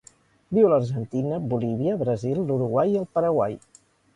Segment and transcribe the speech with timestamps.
[0.57, 3.59] Viu a l'Argentina, Bolívia, Brasil, l'Uruguai i el Paraguai.